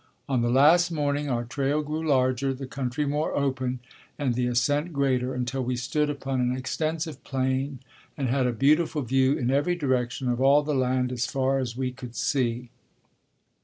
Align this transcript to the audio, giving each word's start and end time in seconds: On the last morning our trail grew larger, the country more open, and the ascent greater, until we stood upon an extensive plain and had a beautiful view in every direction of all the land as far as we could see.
On 0.27 0.41
the 0.41 0.49
last 0.49 0.89
morning 0.89 1.29
our 1.29 1.45
trail 1.45 1.83
grew 1.83 2.01
larger, 2.07 2.55
the 2.55 2.65
country 2.65 3.05
more 3.05 3.35
open, 3.35 3.81
and 4.17 4.33
the 4.33 4.47
ascent 4.47 4.91
greater, 4.91 5.35
until 5.35 5.63
we 5.63 5.75
stood 5.75 6.09
upon 6.09 6.41
an 6.41 6.57
extensive 6.57 7.23
plain 7.23 7.77
and 8.17 8.27
had 8.27 8.47
a 8.47 8.51
beautiful 8.51 9.03
view 9.03 9.33
in 9.37 9.51
every 9.51 9.75
direction 9.75 10.27
of 10.27 10.41
all 10.41 10.63
the 10.63 10.73
land 10.73 11.11
as 11.11 11.27
far 11.27 11.59
as 11.59 11.77
we 11.77 11.91
could 11.91 12.15
see. 12.15 12.71